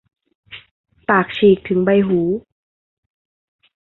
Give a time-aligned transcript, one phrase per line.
[1.09, 2.19] ปากฉีกถึงใบหู